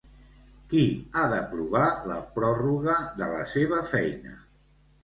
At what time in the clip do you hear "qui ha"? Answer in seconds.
0.71-1.25